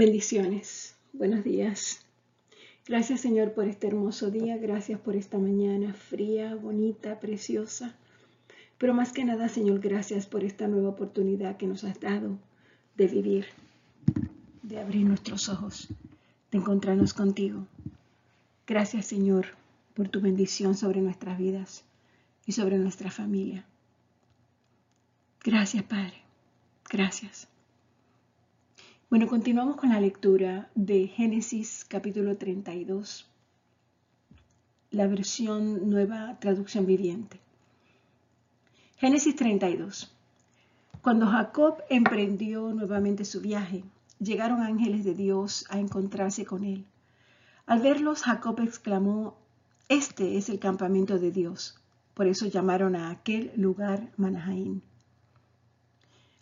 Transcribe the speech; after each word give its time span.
Bendiciones. 0.00 0.96
Buenos 1.12 1.44
días. 1.44 2.00
Gracias 2.86 3.20
Señor 3.20 3.52
por 3.52 3.66
este 3.66 3.86
hermoso 3.86 4.30
día. 4.30 4.56
Gracias 4.56 4.98
por 4.98 5.14
esta 5.14 5.36
mañana 5.36 5.92
fría, 5.92 6.54
bonita, 6.54 7.20
preciosa. 7.20 7.94
Pero 8.78 8.94
más 8.94 9.12
que 9.12 9.26
nada, 9.26 9.50
Señor, 9.50 9.80
gracias 9.80 10.24
por 10.24 10.42
esta 10.42 10.68
nueva 10.68 10.88
oportunidad 10.88 11.58
que 11.58 11.66
nos 11.66 11.84
has 11.84 12.00
dado 12.00 12.38
de 12.96 13.08
vivir, 13.08 13.44
de 14.62 14.80
abrir 14.80 15.04
nuestros 15.04 15.50
ojos, 15.50 15.88
de 16.50 16.56
encontrarnos 16.56 17.12
contigo. 17.12 17.66
Gracias 18.66 19.04
Señor 19.04 19.48
por 19.92 20.08
tu 20.08 20.22
bendición 20.22 20.78
sobre 20.78 21.02
nuestras 21.02 21.36
vidas 21.36 21.84
y 22.46 22.52
sobre 22.52 22.78
nuestra 22.78 23.10
familia. 23.10 23.66
Gracias 25.44 25.82
Padre. 25.82 26.22
Gracias. 26.88 27.48
Bueno, 29.10 29.26
continuamos 29.26 29.74
con 29.74 29.88
la 29.88 29.98
lectura 29.98 30.70
de 30.76 31.08
Génesis 31.08 31.84
capítulo 31.84 32.36
32, 32.36 33.28
la 34.92 35.08
versión 35.08 35.90
nueva 35.90 36.38
traducción 36.38 36.86
viviente. 36.86 37.40
Génesis 38.98 39.34
32. 39.34 40.14
Cuando 41.02 41.26
Jacob 41.26 41.82
emprendió 41.88 42.72
nuevamente 42.72 43.24
su 43.24 43.40
viaje, 43.40 43.82
llegaron 44.20 44.62
ángeles 44.62 45.02
de 45.04 45.14
Dios 45.14 45.64
a 45.70 45.80
encontrarse 45.80 46.44
con 46.44 46.62
él. 46.62 46.86
Al 47.66 47.80
verlos, 47.80 48.22
Jacob 48.22 48.60
exclamó, 48.60 49.36
Este 49.88 50.36
es 50.36 50.48
el 50.48 50.60
campamento 50.60 51.18
de 51.18 51.32
Dios. 51.32 51.80
Por 52.14 52.28
eso 52.28 52.46
llamaron 52.46 52.94
a 52.94 53.10
aquel 53.10 53.50
lugar 53.56 54.12
Manahaim. 54.16 54.82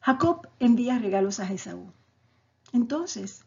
Jacob 0.01 0.49
envía 0.61 0.99
regalos 0.99 1.41
a 1.41 1.51
Esaú. 1.51 1.95
Entonces 2.73 3.45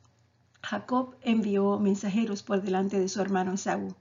Jacob 0.64 1.16
envió 1.22 1.80
mensajeros 1.80 2.44
por 2.44 2.62
delante 2.62 3.00
de 3.00 3.10
su 3.10 3.22
hermano 3.22 3.54
Esaú, 3.54 3.96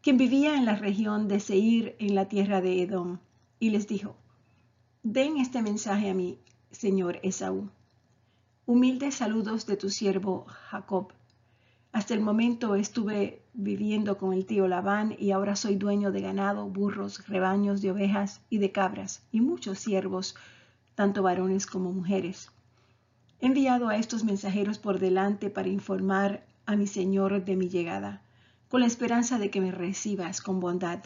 quien 0.00 0.16
vivía 0.16 0.56
en 0.56 0.64
la 0.64 0.76
región 0.76 1.28
de 1.28 1.40
Seir 1.40 1.96
en 1.98 2.14
la 2.14 2.28
tierra 2.28 2.60
de 2.60 2.82
Edom, 2.82 3.18
y 3.58 3.70
les 3.70 3.86
dijo, 3.86 4.16
Den 5.02 5.36
este 5.38 5.62
mensaje 5.62 6.10
a 6.10 6.14
mi 6.14 6.38
señor 6.70 7.20
Esaú. 7.22 7.70
Humildes 8.66 9.16
saludos 9.16 9.66
de 9.66 9.76
tu 9.76 9.90
siervo 9.90 10.46
Jacob. 10.46 11.12
Hasta 11.92 12.14
el 12.14 12.20
momento 12.20 12.74
estuve 12.74 13.42
viviendo 13.52 14.18
con 14.18 14.32
el 14.32 14.46
tío 14.46 14.66
Labán 14.66 15.14
y 15.18 15.30
ahora 15.30 15.54
soy 15.54 15.76
dueño 15.76 16.10
de 16.10 16.22
ganado, 16.22 16.68
burros, 16.68 17.26
rebaños 17.28 17.82
de 17.82 17.92
ovejas 17.92 18.40
y 18.50 18.58
de 18.58 18.72
cabras 18.72 19.22
y 19.30 19.40
muchos 19.40 19.78
siervos, 19.78 20.34
tanto 20.94 21.22
varones 21.22 21.66
como 21.66 21.92
mujeres. 21.92 22.50
Enviado 23.40 23.88
a 23.88 23.96
estos 23.96 24.24
mensajeros 24.24 24.78
por 24.78 24.98
delante 24.98 25.50
para 25.50 25.68
informar 25.68 26.46
a 26.66 26.76
mi 26.76 26.86
Señor 26.86 27.44
de 27.44 27.56
mi 27.56 27.68
llegada, 27.68 28.22
con 28.68 28.80
la 28.80 28.86
esperanza 28.86 29.38
de 29.38 29.50
que 29.50 29.60
me 29.60 29.70
recibas 29.70 30.40
con 30.40 30.60
bondad. 30.60 31.04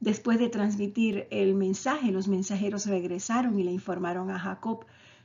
Después 0.00 0.38
de 0.38 0.48
transmitir 0.48 1.26
el 1.30 1.54
mensaje, 1.54 2.12
los 2.12 2.28
mensajeros 2.28 2.86
regresaron 2.86 3.58
y 3.58 3.62
le 3.62 3.72
informaron 3.72 4.30
a 4.30 4.38
Jacob. 4.38 4.84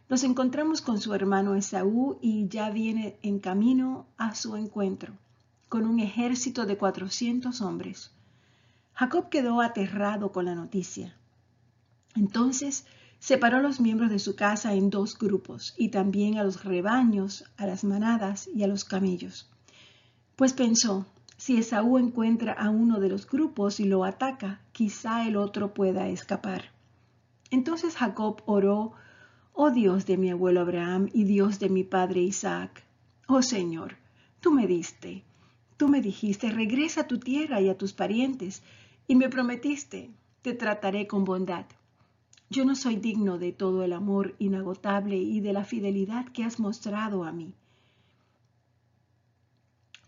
Nos 0.09 0.23
encontramos 0.23 0.81
con 0.81 0.99
su 0.99 1.13
hermano 1.13 1.55
Esaú 1.55 2.17
y 2.21 2.47
ya 2.47 2.69
viene 2.69 3.17
en 3.21 3.39
camino 3.39 4.07
a 4.17 4.35
su 4.35 4.55
encuentro, 4.55 5.13
con 5.67 5.85
un 5.85 5.99
ejército 5.99 6.65
de 6.65 6.77
cuatrocientos 6.77 7.61
hombres. 7.61 8.11
Jacob 8.93 9.29
quedó 9.29 9.61
aterrado 9.61 10.31
con 10.31 10.45
la 10.45 10.55
noticia. 10.55 11.15
Entonces 12.15 12.85
Separó 13.19 13.59
los 13.59 13.79
miembros 13.79 14.09
de 14.09 14.19
su 14.19 14.35
casa 14.35 14.73
en 14.73 14.89
dos 14.89 15.17
grupos 15.17 15.73
y 15.77 15.89
también 15.89 16.37
a 16.37 16.43
los 16.43 16.63
rebaños, 16.63 17.43
a 17.57 17.67
las 17.67 17.83
manadas 17.83 18.49
y 18.53 18.63
a 18.63 18.67
los 18.67 18.85
camellos. 18.85 19.49
Pues 20.35 20.53
pensó, 20.53 21.05
si 21.35 21.57
Esaú 21.57 21.97
encuentra 21.97 22.53
a 22.53 22.69
uno 22.69 22.99
de 22.99 23.09
los 23.09 23.27
grupos 23.27 23.79
y 23.79 23.85
lo 23.85 24.03
ataca, 24.03 24.61
quizá 24.71 25.27
el 25.27 25.35
otro 25.35 25.73
pueda 25.73 26.07
escapar. 26.07 26.71
Entonces 27.51 27.95
Jacob 27.95 28.41
oró, 28.45 28.93
Oh 29.53 29.71
Dios 29.71 30.05
de 30.05 30.17
mi 30.17 30.29
abuelo 30.29 30.61
Abraham 30.61 31.09
y 31.13 31.25
Dios 31.25 31.59
de 31.59 31.69
mi 31.69 31.83
padre 31.83 32.21
Isaac, 32.21 32.85
oh 33.27 33.41
Señor, 33.41 33.97
tú 34.39 34.51
me 34.53 34.67
diste, 34.67 35.23
tú 35.75 35.89
me 35.89 36.01
dijiste, 36.01 36.49
regresa 36.49 37.01
a 37.01 37.07
tu 37.07 37.19
tierra 37.19 37.59
y 37.59 37.67
a 37.69 37.77
tus 37.77 37.91
parientes, 37.91 38.63
y 39.07 39.15
me 39.15 39.27
prometiste, 39.27 40.11
te 40.41 40.53
trataré 40.53 41.07
con 41.07 41.25
bondad. 41.25 41.65
Yo 42.51 42.65
no 42.65 42.75
soy 42.75 42.95
digno 42.95 43.37
de 43.37 43.51
todo 43.51 43.83
el 43.83 43.93
amor 43.93 44.35
inagotable 44.39 45.17
y 45.17 45.39
de 45.39 45.53
la 45.53 45.65
fidelidad 45.65 46.25
que 46.29 46.43
has 46.43 46.59
mostrado 46.59 47.23
a 47.23 47.31
mí. 47.31 47.53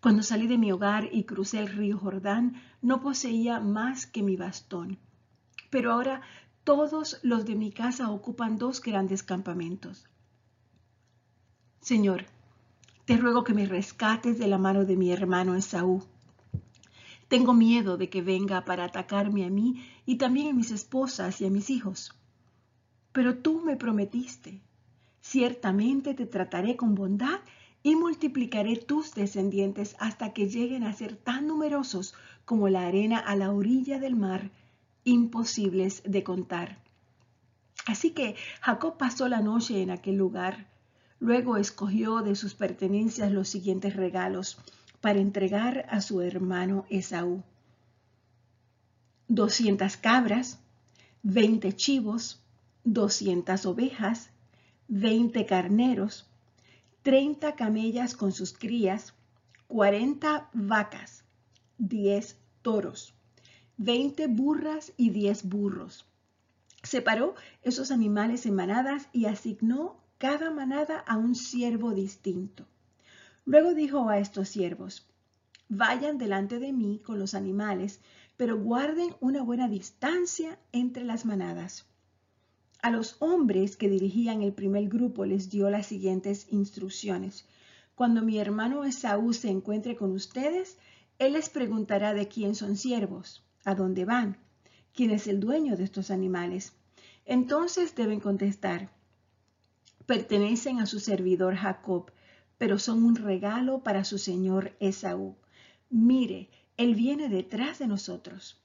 Cuando 0.02 0.24
salí 0.24 0.48
de 0.48 0.58
mi 0.58 0.72
hogar 0.72 1.10
y 1.12 1.26
crucé 1.26 1.60
el 1.60 1.68
río 1.68 2.00
Jordán, 2.00 2.60
no 2.82 3.02
poseía 3.02 3.60
más 3.60 4.08
que 4.08 4.24
mi 4.24 4.36
bastón. 4.38 4.98
Pero 5.70 5.92
ahora 5.92 6.22
todos 6.64 7.20
los 7.22 7.46
de 7.46 7.56
mi 7.56 7.72
casa 7.72 8.10
ocupan 8.10 8.58
dos 8.58 8.82
grandes 8.82 9.22
campamentos. 9.22 10.08
Señor, 11.82 12.26
te 13.06 13.18
ruego 13.18 13.44
que 13.44 13.54
me 13.54 13.68
rescates 13.68 14.40
de 14.40 14.48
la 14.48 14.58
mano 14.58 14.86
de 14.86 14.98
mi 14.98 15.12
hermano 15.12 15.56
Esaú. 15.56 16.04
Tengo 17.28 17.54
miedo 17.54 17.98
de 17.98 18.10
que 18.10 18.24
venga 18.24 18.66
para 18.66 18.86
atacarme 18.86 19.46
a 19.46 19.52
mí 19.52 19.86
y 20.08 20.16
también 20.16 20.48
a 20.48 20.54
mis 20.54 20.72
esposas 20.72 21.40
y 21.42 21.46
a 21.46 21.52
mis 21.52 21.70
hijos. 21.70 22.16
Pero 23.12 23.38
tú 23.38 23.62
me 23.62 23.76
prometiste, 23.76 24.62
ciertamente 25.22 26.14
te 26.14 26.26
trataré 26.26 26.76
con 26.76 26.96
bondad 26.96 27.40
y 27.84 27.96
multiplicaré 27.96 28.76
tus 28.76 29.14
descendientes 29.14 29.96
hasta 30.00 30.34
que 30.34 30.48
lleguen 30.48 30.84
a 30.84 30.94
ser 30.94 31.16
tan 31.16 31.48
numerosos 31.48 32.14
como 32.46 32.70
la 32.70 32.86
arena 32.86 33.18
a 33.18 33.36
la 33.36 33.52
orilla 33.52 34.00
del 34.00 34.16
mar, 34.16 34.52
imposibles 35.04 36.04
de 36.06 36.24
contar. 36.24 36.78
Así 37.88 38.12
que 38.12 38.36
Jacob 38.62 38.98
pasó 38.98 39.28
la 39.28 39.42
noche 39.42 39.82
en 39.82 39.90
aquel 39.90 40.16
lugar. 40.16 40.68
Luego 41.20 41.58
escogió 41.58 42.22
de 42.22 42.36
sus 42.36 42.54
pertenencias 42.54 43.32
los 43.32 43.50
siguientes 43.50 43.96
regalos 43.96 44.58
para 45.02 45.20
entregar 45.20 45.88
a 45.90 46.02
su 46.02 46.22
hermano 46.22 46.86
Esaú. 46.90 47.44
Doscientas 49.28 49.98
cabras, 49.98 50.60
veinte 51.24 51.74
chivos, 51.74 52.42
200 52.84 53.66
ovejas, 53.66 54.32
20 54.88 55.46
carneros, 55.46 56.28
30 57.04 57.56
camellas 57.56 58.16
con 58.16 58.32
sus 58.32 58.54
crías, 58.54 59.14
40 59.68 60.50
vacas, 60.54 61.24
10 61.78 62.38
toros, 62.62 63.14
20 63.78 64.28
burras 64.28 64.94
y 64.98 65.10
10 65.12 65.46
burros. 65.50 66.06
Separó 66.84 67.36
esos 67.64 67.92
animales 67.92 68.46
en 68.46 68.56
manadas 68.56 69.08
y 69.14 69.26
asignó 69.26 70.02
cada 70.18 70.52
manada 70.52 71.00
a 71.00 71.18
un 71.18 71.36
siervo 71.36 71.94
distinto. 71.94 72.68
Luego 73.46 73.74
dijo 73.74 74.10
a 74.10 74.20
estos 74.20 74.50
siervos, 74.50 75.08
vayan 75.70 76.18
delante 76.18 76.60
de 76.60 76.74
mí 76.74 77.02
con 77.04 77.18
los 77.18 77.34
animales, 77.34 78.02
pero 78.38 78.60
guarden 78.60 79.16
una 79.20 79.42
buena 79.42 79.68
distancia 79.68 80.60
entre 80.72 81.04
las 81.04 81.26
manadas. 81.26 81.86
A 82.84 82.90
los 82.90 83.18
hombres 83.20 83.78
que 83.78 83.90
dirigían 83.90 84.42
el 84.42 84.54
primer 84.54 84.90
grupo 84.90 85.24
les 85.26 85.52
dio 85.52 85.70
las 85.70 85.86
siguientes 85.86 86.48
instrucciones. 86.50 87.46
Cuando 87.94 88.24
mi 88.24 88.40
hermano 88.40 88.86
Esaú 88.86 89.34
se 89.34 89.50
encuentre 89.50 89.96
con 89.96 90.12
ustedes, 90.12 90.80
él 91.20 91.34
les 91.34 91.50
preguntará 91.50 92.16
de 92.16 92.28
quién 92.28 92.56
son 92.56 92.76
siervos, 92.76 93.44
a 93.66 93.76
dónde 93.76 94.06
van, 94.06 94.38
quién 94.96 95.12
es 95.12 95.28
el 95.28 95.40
dueño 95.40 95.78
de 95.78 95.84
estos 95.84 96.10
animales. 96.10 96.74
Entonces 97.26 97.94
deben 97.94 98.20
contestar, 98.20 98.90
pertenecen 100.08 100.80
a 100.80 100.88
su 100.88 101.00
servidor 101.00 101.56
Jacob, 101.56 102.12
pero 102.58 102.80
son 102.80 103.04
un 103.04 103.16
regalo 103.16 103.84
para 103.84 104.04
su 104.04 104.18
señor 104.18 104.76
Esaú. 104.80 105.36
Mire, 105.92 106.50
él 106.78 106.96
viene 106.96 107.30
detrás 107.30 107.78
de 107.78 107.86
nosotros. 107.86 108.60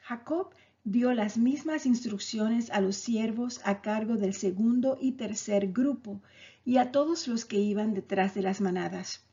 Jacob 0.00 0.54
dio 0.84 1.12
las 1.12 1.36
mismas 1.38 1.86
instrucciones 1.86 2.70
a 2.70 2.80
los 2.80 2.96
siervos 2.96 3.60
a 3.64 3.82
cargo 3.82 4.16
del 4.16 4.34
segundo 4.34 4.98
y 5.00 5.12
tercer 5.12 5.70
grupo 5.70 6.20
y 6.64 6.78
a 6.78 6.90
todos 6.90 7.28
los 7.28 7.44
que 7.44 7.58
iban 7.58 7.94
detrás 7.94 8.34
de 8.34 8.42
las 8.42 8.60
manadas. 8.60 9.24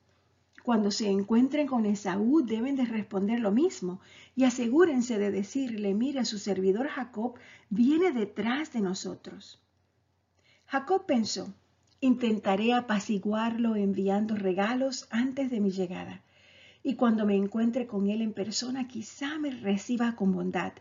Cuando 0.64 0.92
se 0.92 1.10
encuentren 1.10 1.66
con 1.66 1.88
Esaú 1.88 2.46
deben 2.46 2.76
de 2.76 2.86
responder 2.86 3.40
lo 3.40 3.52
mismo 3.52 4.00
y 4.36 4.44
asegúrense 4.44 5.18
de 5.18 5.32
decirle, 5.32 5.96
mira, 5.96 6.24
su 6.24 6.38
servidor 6.38 6.88
Jacob 6.88 7.34
viene 7.72 8.12
detrás 8.12 8.72
de 8.72 8.82
nosotros. 8.82 9.60
Jacob 10.68 11.08
pensó, 11.08 11.52
intentaré 12.00 12.74
apaciguarlo 12.74 13.76
enviando 13.76 14.36
regalos 14.36 15.08
antes 15.10 15.50
de 15.50 15.60
mi 15.60 15.72
llegada, 15.72 16.22
y 16.84 16.94
cuando 16.94 17.26
me 17.26 17.36
encuentre 17.36 17.88
con 17.88 18.08
él 18.08 18.22
en 18.22 18.34
persona 18.34 18.88
quizá 18.88 19.40
me 19.40 19.50
reciba 19.50 20.16
con 20.16 20.32
bondad 20.32 20.74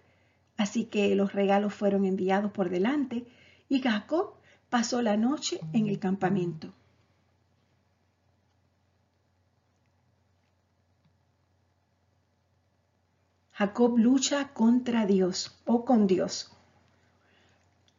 Así 0.59 0.87
que 0.87 1.15
los 1.15 1.33
regalos 1.33 1.73
fueron 1.73 2.05
enviados 2.05 2.51
por 2.51 2.69
delante 2.69 3.25
y 3.69 3.81
Jacob 3.81 4.35
pasó 4.69 5.01
la 5.01 5.17
noche 5.17 5.61
en 5.73 5.87
el 5.87 5.99
campamento. 5.99 6.75
Jacob 13.53 13.99
lucha 13.99 14.53
contra 14.53 15.07
Dios 15.07 15.57
o 15.65 15.85
con 15.85 16.07
Dios. 16.07 16.53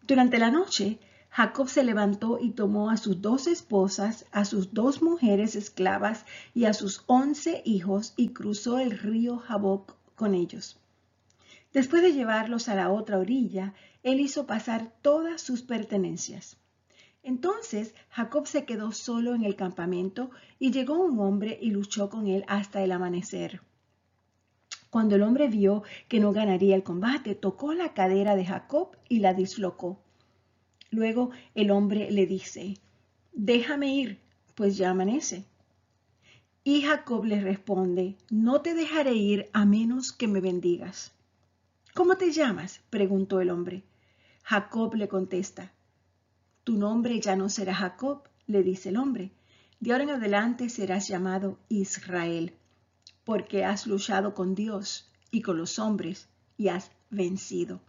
Durante 0.05 0.37
la 0.37 0.51
noche, 0.51 0.99
Jacob 1.29 1.69
se 1.69 1.83
levantó 1.83 2.39
y 2.41 2.51
tomó 2.51 2.89
a 2.89 2.97
sus 2.97 3.21
dos 3.21 3.47
esposas, 3.47 4.25
a 4.31 4.43
sus 4.43 4.73
dos 4.73 5.01
mujeres 5.01 5.55
esclavas 5.55 6.25
y 6.53 6.65
a 6.65 6.73
sus 6.73 7.03
once 7.07 7.61
hijos 7.65 8.13
y 8.17 8.29
cruzó 8.29 8.79
el 8.79 8.97
río 8.97 9.37
Jaboc 9.37 9.95
con 10.15 10.33
ellos. 10.33 10.79
Después 11.73 12.01
de 12.01 12.13
llevarlos 12.13 12.67
a 12.67 12.75
la 12.75 12.89
otra 12.89 13.19
orilla, 13.19 13.73
él 14.01 14.19
hizo 14.19 14.47
pasar 14.47 14.91
todas 15.01 15.41
sus 15.41 15.61
pertenencias. 15.61 16.57
Entonces 17.21 17.93
Jacob 18.09 18.47
se 18.47 18.65
quedó 18.65 18.91
solo 18.91 19.35
en 19.35 19.43
el 19.43 19.55
campamento 19.55 20.31
y 20.57 20.71
llegó 20.71 20.97
un 20.97 21.19
hombre 21.19 21.59
y 21.61 21.71
luchó 21.71 22.09
con 22.09 22.27
él 22.27 22.43
hasta 22.47 22.81
el 22.81 22.91
amanecer. 22.91 23.61
Cuando 24.89 25.15
el 25.15 25.21
hombre 25.21 25.47
vio 25.47 25.83
que 26.07 26.19
no 26.19 26.31
ganaría 26.31 26.75
el 26.75 26.81
combate, 26.81 27.35
tocó 27.35 27.73
la 27.73 27.93
cadera 27.93 28.35
de 28.35 28.45
Jacob 28.45 28.97
y 29.07 29.19
la 29.19 29.35
dislocó. 29.35 29.99
Luego 30.89 31.29
el 31.53 31.69
hombre 31.69 32.09
le 32.09 32.25
dice, 32.25 32.77
déjame 33.31 33.93
ir, 33.93 34.19
pues 34.55 34.77
ya 34.77 34.89
amanece. 34.89 35.45
Y 36.63 36.81
Jacob 36.81 37.25
le 37.25 37.39
responde, 37.39 38.15
no 38.31 38.61
te 38.61 38.73
dejaré 38.73 39.13
ir 39.13 39.49
a 39.53 39.65
menos 39.65 40.11
que 40.11 40.27
me 40.27 40.41
bendigas. 40.41 41.13
¿Cómo 41.99 42.15
te 42.15 42.31
llamas? 42.31 42.79
preguntó 42.89 43.41
el 43.41 43.49
hombre. 43.49 43.83
Jacob 44.43 44.95
le 44.95 45.09
contesta, 45.09 45.73
tu 46.63 46.77
nombre 46.77 47.19
ya 47.19 47.35
no 47.35 47.49
será 47.49 47.75
Jacob, 47.75 48.21
le 48.47 48.63
dice 48.63 48.87
el 48.87 48.95
hombre, 48.95 49.33
de 49.81 49.91
ahora 49.91 50.05
en 50.05 50.11
adelante 50.11 50.69
serás 50.69 51.09
llamado 51.09 51.59
Israel, 51.67 52.53
porque 53.25 53.65
has 53.65 53.85
luchado 53.85 54.33
con 54.33 54.55
Dios 54.55 55.11
y 55.29 55.41
con 55.41 55.57
los 55.57 55.77
hombres 55.77 56.29
y 56.57 56.69
has 56.69 56.89
vencido. 57.09 57.81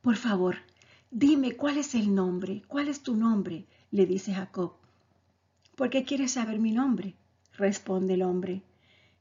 Por 0.00 0.14
favor, 0.14 0.58
dime 1.10 1.56
cuál 1.56 1.78
es 1.78 1.96
el 1.96 2.14
nombre, 2.14 2.62
cuál 2.68 2.86
es 2.86 3.02
tu 3.02 3.16
nombre, 3.16 3.66
le 3.90 4.06
dice 4.06 4.32
Jacob. 4.32 4.74
¿Por 5.74 5.90
qué 5.90 6.04
quieres 6.04 6.34
saber 6.34 6.60
mi 6.60 6.70
nombre? 6.70 7.16
responde 7.54 8.14
el 8.14 8.22
hombre. 8.22 8.62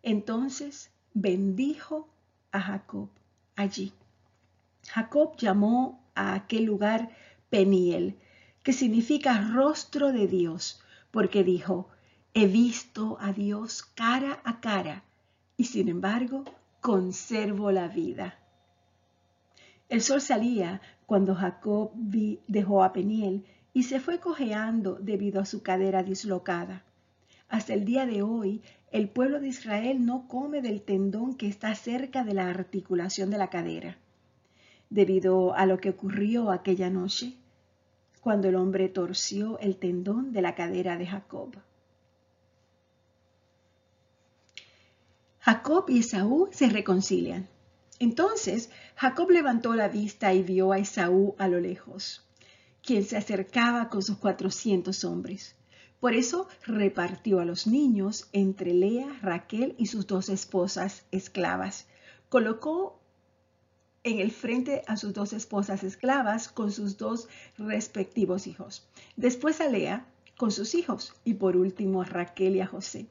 Entonces 0.03 0.91
bendijo 1.15 2.07
a 2.51 2.61
Jacob 2.61 3.09
allí. 3.55 3.93
Jacob 4.87 5.35
llamó 5.37 6.03
a 6.13 6.33
aquel 6.33 6.65
lugar 6.65 7.09
Peniel, 7.49 8.17
que 8.63 8.73
significa 8.73 9.39
rostro 9.53 10.11
de 10.11 10.27
Dios, 10.27 10.81
porque 11.11 11.43
dijo, 11.43 11.89
he 12.33 12.47
visto 12.47 13.17
a 13.21 13.31
Dios 13.31 13.83
cara 13.83 14.41
a 14.43 14.59
cara 14.59 15.03
y 15.57 15.65
sin 15.65 15.87
embargo 15.87 16.43
conservo 16.81 17.71
la 17.71 17.87
vida. 17.87 18.39
El 19.87 20.01
sol 20.01 20.19
salía 20.19 20.81
cuando 21.05 21.35
Jacob 21.35 21.91
dejó 22.47 22.83
a 22.83 22.91
Peniel 22.91 23.45
y 23.73 23.83
se 23.83 23.99
fue 23.99 24.19
cojeando 24.19 24.95
debido 24.95 25.39
a 25.39 25.45
su 25.45 25.61
cadera 25.61 26.03
dislocada. 26.03 26.83
Hasta 27.47 27.73
el 27.73 27.85
día 27.85 28.05
de 28.05 28.23
hoy, 28.23 28.63
el 28.95 29.09
pueblo 29.09 29.41
de 29.41 29.49
Israel 29.49 30.05
no 30.05 30.25
come 30.29 30.61
del 30.61 30.81
tendón 30.81 31.35
que 31.35 31.49
está 31.49 31.75
cerca 31.75 32.23
de 32.23 32.33
la 32.33 32.49
articulación 32.49 33.29
de 33.29 33.37
la 33.37 33.49
cadera. 33.49 33.97
Debido 34.89 35.53
a 35.53 35.65
lo 35.65 35.79
que 35.79 35.89
ocurrió 35.89 36.49
aquella 36.49 36.89
noche, 36.89 37.33
cuando 38.21 38.47
el 38.47 38.55
hombre 38.55 38.87
torció 38.87 39.59
el 39.59 39.75
tendón 39.75 40.31
de 40.31 40.41
la 40.41 40.55
cadera 40.55 40.97
de 40.97 41.07
Jacob. 41.07 41.57
Jacob 45.39 45.89
y 45.89 45.99
Esaú 45.99 46.47
se 46.53 46.69
reconcilian. 46.69 47.49
Entonces 47.99 48.69
Jacob 48.95 49.29
levantó 49.29 49.75
la 49.75 49.89
vista 49.89 50.33
y 50.33 50.41
vio 50.41 50.71
a 50.71 50.79
Esaú 50.79 51.35
a 51.37 51.49
lo 51.49 51.59
lejos, 51.59 52.25
quien 52.81 53.03
se 53.03 53.17
acercaba 53.17 53.89
con 53.89 54.01
sus 54.01 54.19
cuatrocientos 54.19 55.03
hombres. 55.03 55.53
Por 56.05 56.13
eso 56.13 56.47
repartió 56.67 57.39
a 57.39 57.45
los 57.45 57.65
niños 57.65 58.27
entre 58.31 58.75
Lea, 58.75 59.07
Raquel 59.23 59.73
y 59.79 59.87
sus 59.87 60.05
dos 60.05 60.29
esposas 60.29 61.03
esclavas. 61.09 61.87
Colocó 62.29 62.99
en 64.03 64.19
el 64.19 64.29
frente 64.29 64.83
a 64.85 64.97
sus 64.97 65.15
dos 65.15 65.33
esposas 65.33 65.83
esclavas 65.83 66.47
con 66.47 66.71
sus 66.71 66.99
dos 66.99 67.27
respectivos 67.57 68.45
hijos. 68.45 68.87
Después 69.15 69.59
a 69.61 69.67
Lea 69.67 70.05
con 70.37 70.51
sus 70.51 70.75
hijos 70.75 71.15
y 71.23 71.33
por 71.33 71.57
último 71.57 72.03
a 72.03 72.05
Raquel 72.05 72.55
y 72.55 72.61
a 72.61 72.67
José. 72.67 73.07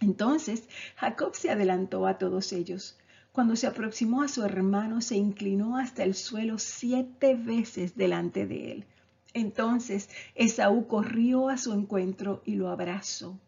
Entonces 0.00 0.64
Jacob 0.96 1.36
se 1.36 1.50
adelantó 1.50 2.08
a 2.08 2.18
todos 2.18 2.52
ellos. 2.52 2.98
Cuando 3.30 3.54
se 3.54 3.68
aproximó 3.68 4.22
a 4.22 4.28
su 4.28 4.42
hermano, 4.42 5.00
se 5.00 5.14
inclinó 5.14 5.76
hasta 5.76 6.02
el 6.02 6.16
suelo 6.16 6.58
siete 6.58 7.36
veces 7.36 7.94
delante 7.96 8.48
de 8.48 8.72
él. 8.72 8.86
Entonces 9.36 10.08
Esaú 10.34 10.86
corrió 10.86 11.50
a 11.50 11.58
su 11.58 11.74
encuentro 11.74 12.40
y 12.46 12.54
lo 12.54 12.70
abrazó. 12.70 13.38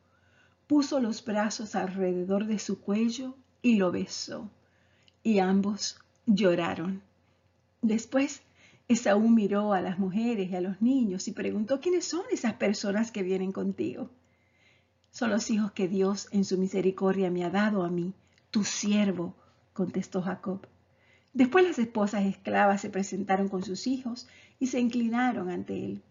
Puso 0.67 1.01
los 1.01 1.25
brazos 1.25 1.75
alrededor 1.75 2.45
de 2.45 2.59
su 2.59 2.79
cuello 2.79 3.35
y 3.63 3.77
lo 3.77 3.91
besó. 3.91 4.51
Y 5.23 5.39
ambos 5.39 5.99
lloraron. 6.27 7.01
Después 7.81 8.43
Esaú 8.87 9.31
miró 9.31 9.73
a 9.73 9.81
las 9.81 9.99
mujeres 9.99 10.51
y 10.51 10.57
a 10.57 10.61
los 10.61 10.83
niños 10.83 11.27
y 11.27 11.33
preguntó 11.33 11.81
quiénes 11.81 12.05
son 12.05 12.21
esas 12.31 12.53
personas 12.53 13.11
que 13.11 13.23
vienen 13.23 13.53
contigo. 13.53 14.11
Son 15.11 15.31
los 15.31 15.49
hijos 15.49 15.73
que 15.73 15.89
Dios 15.89 16.29
en 16.33 16.45
su 16.45 16.59
misericordia 16.59 17.31
me 17.31 17.45
ha 17.45 17.51
dado 17.51 17.83
a 17.83 17.89
mí, 17.89 18.13
tu 18.51 18.63
siervo, 18.63 19.35
contestó 19.73 20.21
Jacob. 20.21 20.67
Después 21.33 21.65
las 21.65 21.79
esposas 21.79 22.25
esclavas 22.25 22.81
se 22.81 22.91
presentaron 22.91 23.49
con 23.49 23.63
sus 23.63 23.87
hijos 23.87 24.29
y 24.59 24.69
se 24.69 24.81
inclinaron 24.81 25.51
ante 25.51 25.85
él. 25.85 26.03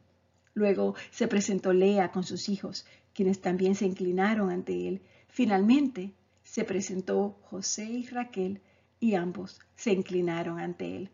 Luego 0.54 0.96
se 1.12 1.28
presentó 1.28 1.74
Lea 1.74 2.12
con 2.12 2.24
sus 2.24 2.50
hijos, 2.50 2.86
quienes 3.14 3.42
también 3.42 3.76
se 3.76 3.86
inclinaron 3.86 4.52
ante 4.52 4.88
él. 4.88 5.02
Finalmente 5.28 6.14
se 6.44 6.64
presentó 6.64 7.38
José 7.44 7.86
y 7.86 8.06
Raquel 8.06 8.62
y 9.00 9.16
ambos 9.16 9.60
se 9.76 9.92
inclinaron 9.92 10.60
ante 10.60 10.96
él. 10.96 11.10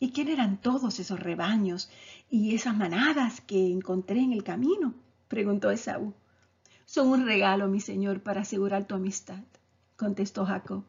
¿Y 0.00 0.12
quién 0.12 0.28
eran 0.28 0.60
todos 0.60 1.00
esos 1.00 1.18
rebaños 1.18 1.90
y 2.30 2.54
esas 2.54 2.76
manadas 2.76 3.40
que 3.40 3.72
encontré 3.72 4.20
en 4.20 4.32
el 4.32 4.44
camino? 4.44 4.94
preguntó 5.26 5.70
Esaú. 5.70 6.14
Son 6.84 7.08
un 7.08 7.26
regalo, 7.26 7.68
mi 7.68 7.80
Señor, 7.80 8.22
para 8.22 8.42
asegurar 8.42 8.86
tu 8.86 8.94
amistad, 8.94 9.42
contestó 9.96 10.46
Jacob. 10.46 10.84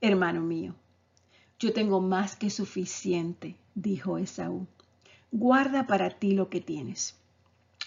Hermano 0.00 0.40
mío, 0.40 0.74
yo 1.62 1.72
tengo 1.72 2.00
más 2.00 2.34
que 2.34 2.50
suficiente, 2.50 3.54
dijo 3.76 4.18
Esaú. 4.18 4.66
Guarda 5.30 5.86
para 5.86 6.10
ti 6.10 6.34
lo 6.34 6.50
que 6.50 6.60
tienes. 6.60 7.16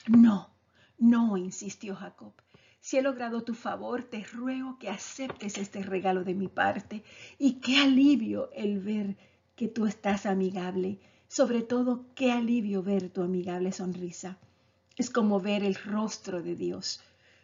No, 0.08 0.50
no, 0.98 1.36
insistió 1.36 1.94
Jacob. 1.94 2.32
Si 2.80 2.98
he 2.98 3.02
logrado 3.02 3.44
tu 3.44 3.54
favor, 3.54 4.04
te 4.04 4.24
ruego 4.24 4.80
que 4.80 4.90
aceptes 4.90 5.58
este 5.58 5.84
regalo 5.84 6.24
de 6.24 6.34
mi 6.34 6.48
parte 6.48 7.04
y 7.38 7.56
qué 7.56 7.80
alivio 7.80 8.50
el 8.54 8.80
ver 8.80 9.18
que 9.58 9.68
tú 9.68 9.88
estás 9.88 10.26
amigable, 10.26 11.00
sobre 11.28 11.62
todo 11.62 12.06
qué 12.16 12.32
alivio 12.32 12.82
ver 12.82 13.10
tu 13.10 13.24
amigable 13.24 13.74
sonrisa. 13.74 14.38
Es 14.96 15.10
como 15.10 15.42
ver 15.42 15.66
el 15.66 15.76
rostro 15.76 16.42
de 16.42 16.56
Dios. 16.56 17.02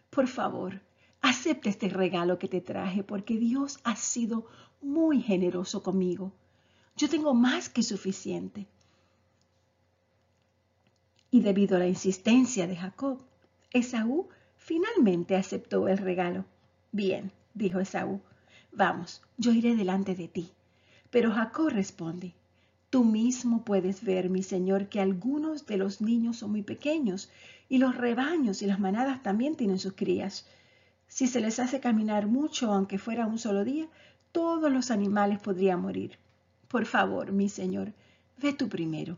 Por 0.09 0.27
favor, 0.27 0.79
acepta 1.21 1.69
este 1.69 1.89
regalo 1.89 2.39
que 2.39 2.47
te 2.47 2.61
traje 2.61 3.03
porque 3.03 3.35
Dios 3.35 3.79
ha 3.83 3.97
sido 3.97 4.45
muy 4.81 5.21
generoso 5.21 5.83
conmigo. 5.83 6.31
Yo 6.97 7.09
tengo 7.09 7.33
más 7.33 7.69
que 7.69 7.83
suficiente. 7.83 8.67
Y 11.29 11.41
debido 11.41 11.77
a 11.77 11.79
la 11.79 11.87
insistencia 11.87 12.67
de 12.67 12.75
Jacob, 12.75 13.23
Esaú 13.71 14.27
finalmente 14.57 15.35
aceptó 15.35 15.87
el 15.87 15.97
regalo. 15.97 16.45
Bien, 16.91 17.31
dijo 17.53 17.79
Esaú, 17.79 18.21
vamos, 18.71 19.21
yo 19.37 19.51
iré 19.51 19.75
delante 19.75 20.15
de 20.15 20.27
ti. 20.27 20.51
Pero 21.09 21.31
Jacob 21.31 21.69
responde, 21.69 22.33
Tú 22.91 23.05
mismo 23.05 23.63
puedes 23.63 24.03
ver, 24.03 24.29
mi 24.29 24.43
señor, 24.43 24.89
que 24.89 24.99
algunos 24.99 25.65
de 25.65 25.77
los 25.77 26.01
niños 26.01 26.35
son 26.39 26.51
muy 26.51 26.61
pequeños 26.61 27.29
y 27.69 27.77
los 27.77 27.95
rebaños 27.95 28.61
y 28.61 28.65
las 28.65 28.81
manadas 28.81 29.23
también 29.23 29.55
tienen 29.55 29.79
sus 29.79 29.93
crías. 29.93 30.45
Si 31.07 31.27
se 31.27 31.39
les 31.39 31.59
hace 31.59 31.79
caminar 31.79 32.27
mucho, 32.27 32.69
aunque 32.73 32.97
fuera 32.97 33.27
un 33.27 33.37
solo 33.37 33.63
día, 33.63 33.87
todos 34.31 34.71
los 34.71 34.91
animales 34.91 35.39
podrían 35.39 35.81
morir. 35.81 36.17
Por 36.67 36.85
favor, 36.85 37.31
mi 37.31 37.49
señor, 37.49 37.93
ve 38.37 38.53
tú 38.53 38.69
primero. 38.69 39.17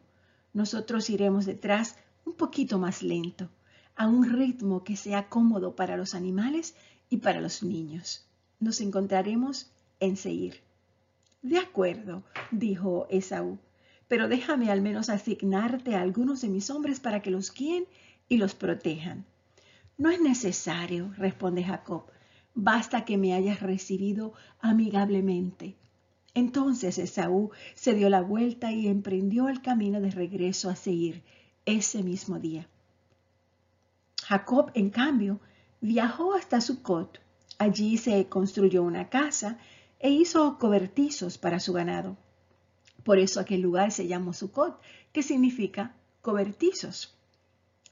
Nosotros 0.53 1.09
iremos 1.09 1.45
detrás 1.45 1.95
un 2.25 2.33
poquito 2.33 2.79
más 2.79 3.03
lento, 3.03 3.49
a 3.95 4.07
un 4.07 4.31
ritmo 4.31 4.83
que 4.83 4.95
sea 4.95 5.29
cómodo 5.29 5.75
para 5.75 5.97
los 5.97 6.15
animales 6.15 6.75
y 7.09 7.17
para 7.17 7.41
los 7.41 7.63
niños. 7.63 8.25
Nos 8.59 8.81
encontraremos 8.81 9.71
en 9.99 10.17
seguir. 10.17 10.61
De 11.41 11.59
acuerdo, 11.59 12.23
dijo 12.51 13.07
Esaú, 13.09 13.59
pero 14.07 14.27
déjame 14.27 14.71
al 14.71 14.81
menos 14.81 15.09
asignarte 15.09 15.95
a 15.95 16.01
algunos 16.01 16.41
de 16.41 16.49
mis 16.49 16.69
hombres 16.69 16.99
para 16.99 17.21
que 17.21 17.31
los 17.31 17.53
guíen 17.53 17.85
y 18.29 18.37
los 18.37 18.55
protejan. 18.55 19.25
No 19.97 20.09
es 20.09 20.21
necesario, 20.21 21.13
responde 21.17 21.63
Jacob, 21.63 22.05
basta 22.55 23.05
que 23.05 23.17
me 23.17 23.33
hayas 23.33 23.61
recibido 23.61 24.33
amigablemente. 24.59 25.75
Entonces 26.33 26.97
Esaú 26.97 27.51
se 27.75 27.93
dio 27.93 28.09
la 28.09 28.21
vuelta 28.21 28.71
y 28.71 28.87
emprendió 28.87 29.49
el 29.49 29.61
camino 29.61 30.01
de 30.01 30.11
regreso 30.11 30.69
a 30.69 30.75
Seir 30.75 31.21
ese 31.65 32.03
mismo 32.03 32.39
día. 32.39 32.67
Jacob, 34.23 34.71
en 34.73 34.89
cambio, 34.89 35.39
viajó 35.81 36.33
hasta 36.33 36.61
Sucot. 36.61 37.21
Allí 37.59 37.97
se 37.97 38.27
construyó 38.27 38.83
una 38.83 39.09
casa 39.09 39.59
e 39.99 40.09
hizo 40.09 40.57
cobertizos 40.57 41.37
para 41.37 41.59
su 41.59 41.73
ganado. 41.73 42.17
Por 43.03 43.19
eso 43.19 43.39
aquel 43.39 43.61
lugar 43.61 43.91
se 43.91 44.07
llamó 44.07 44.33
Sucot, 44.33 44.81
que 45.11 45.23
significa 45.23 45.95
cobertizos. 46.21 47.15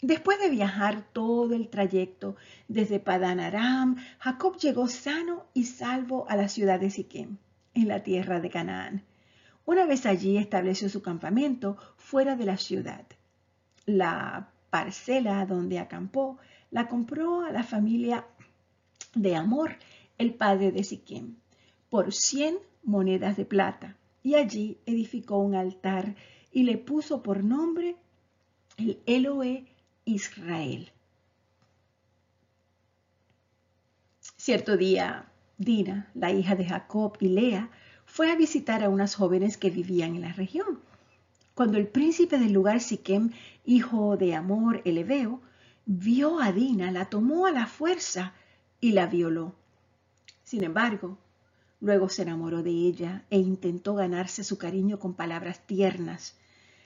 Después 0.02 0.40
de 0.40 0.50
viajar 0.50 1.06
todo 1.14 1.54
el 1.54 1.70
trayecto 1.70 2.36
desde 2.68 3.00
Padan 3.00 3.40
Aram, 3.40 3.98
Jacob 4.18 4.58
llegó 4.58 4.88
sano 4.88 5.46
y 5.54 5.66
salvo 5.66 6.28
a 6.28 6.36
la 6.36 6.48
ciudad 6.48 6.80
de 6.80 6.90
Siquem 6.90 7.38
en 7.76 7.88
la 7.88 8.02
tierra 8.02 8.40
de 8.40 8.50
Canaán. 8.50 9.04
Una 9.64 9.86
vez 9.86 10.08
allí 10.08 10.38
estableció 10.38 10.90
su 10.90 11.04
campamento 11.04 11.78
fuera 11.98 12.36
de 12.36 12.46
la 12.46 12.58
ciudad. 12.58 13.06
La 13.86 14.50
parcela 14.72 15.46
donde 15.46 15.78
acampó 15.78 16.40
la 16.72 16.88
compró 16.88 17.42
a 17.44 17.52
la 17.52 17.64
familia 17.64 18.26
de 19.14 19.36
Amor, 19.36 19.76
el 20.18 20.34
padre 20.34 20.72
de 20.72 20.84
Siquem, 20.84 21.36
por 21.92 22.12
100 22.12 22.58
monedas 22.84 23.38
de 23.38 23.46
plata, 23.46 23.98
y 24.24 24.34
allí 24.34 24.80
edificó 24.88 25.38
un 25.38 25.54
altar 25.54 26.16
y 26.52 26.64
le 26.64 26.80
puso 26.80 27.22
por 27.22 27.44
nombre 27.44 27.98
el 28.78 29.00
Eloé 29.06 29.71
Israel. 30.12 30.92
Cierto 34.36 34.76
día, 34.76 35.32
Dina, 35.58 36.10
la 36.14 36.32
hija 36.32 36.56
de 36.56 36.66
Jacob 36.66 37.18
y 37.20 37.30
Lea, 37.30 37.70
fue 38.06 38.32
a 38.32 38.36
visitar 38.36 38.84
a 38.84 38.90
unas 38.90 39.16
jóvenes 39.16 39.58
que 39.58 39.70
vivían 39.70 40.16
en 40.16 40.22
la 40.22 40.34
región. 40.34 40.80
Cuando 41.54 41.78
el 41.78 41.88
príncipe 41.88 42.38
del 42.38 42.52
lugar 42.52 42.82
Siquem, 42.82 43.32
hijo 43.66 44.18
de 44.18 44.36
Amor 44.36 44.82
el 44.84 44.98
Ebeo, 44.98 45.42
vio 45.86 46.42
a 46.42 46.52
Dina, 46.52 46.92
la 46.92 47.06
tomó 47.06 47.46
a 47.46 47.52
la 47.52 47.68
fuerza 47.68 48.34
y 48.82 48.92
la 48.92 49.06
violó. 49.06 49.56
Sin 50.44 50.64
embargo, 50.64 51.18
luego 51.80 52.10
se 52.10 52.24
enamoró 52.24 52.64
de 52.64 52.72
ella 52.72 53.26
e 53.30 53.38
intentó 53.38 53.96
ganarse 53.96 54.44
su 54.44 54.58
cariño 54.58 55.00
con 55.00 55.14
palabras 55.14 55.66
tiernas. 55.66 56.36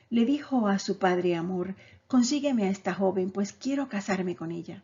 Le 0.10 0.26
dijo 0.26 0.68
a 0.68 0.80
su 0.80 0.98
padre 0.98 1.36
Amor, 1.36 1.76
consígueme 2.08 2.66
a 2.66 2.70
esta 2.70 2.94
joven, 2.94 3.32
pues 3.32 3.54
quiero 3.54 3.90
casarme 3.90 4.36
con 4.36 4.52
ella. 4.52 4.84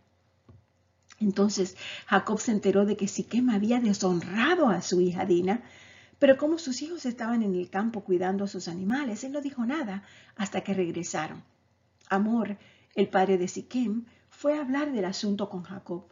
Entonces 1.19 1.77
Jacob 2.07 2.39
se 2.39 2.51
enteró 2.51 2.85
de 2.85 2.97
que 2.97 3.07
Siquem 3.07 3.49
había 3.49 3.79
deshonrado 3.79 4.69
a 4.69 4.81
su 4.81 5.01
hija 5.01 5.25
Dina, 5.25 5.61
pero 6.17 6.37
como 6.37 6.57
sus 6.57 6.81
hijos 6.81 7.05
estaban 7.05 7.43
en 7.43 7.55
el 7.55 7.69
campo 7.69 8.01
cuidando 8.01 8.43
a 8.43 8.47
sus 8.47 8.67
animales, 8.67 9.23
él 9.23 9.31
no 9.31 9.41
dijo 9.41 9.65
nada 9.65 10.03
hasta 10.35 10.61
que 10.61 10.73
regresaron. 10.73 11.43
Amor, 12.09 12.57
el 12.95 13.07
padre 13.07 13.37
de 13.37 13.47
Siquem, 13.47 14.05
fue 14.29 14.57
a 14.57 14.61
hablar 14.61 14.91
del 14.91 15.05
asunto 15.05 15.49
con 15.49 15.63
Jacob. 15.63 16.05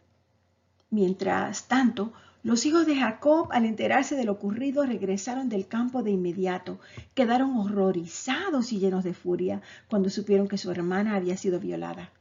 Mientras 0.91 1.67
tanto, 1.67 2.13
los 2.41 2.65
hijos 2.65 2.85
de 2.85 2.95
Jacob, 2.95 3.49
al 3.51 3.65
enterarse 3.65 4.15
de 4.15 4.23
lo 4.23 4.31
ocurrido, 4.31 4.85
regresaron 4.85 5.49
del 5.49 5.67
campo 5.67 6.03
de 6.03 6.11
inmediato. 6.11 6.79
Quedaron 7.13 7.57
horrorizados 7.57 8.71
y 8.71 8.79
llenos 8.79 9.03
de 9.03 9.13
furia 9.13 9.61
cuando 9.89 10.09
supieron 10.09 10.47
que 10.47 10.57
su 10.57 10.71
hermana 10.71 11.15
había 11.15 11.35
sido 11.35 11.59
violada. 11.59 12.11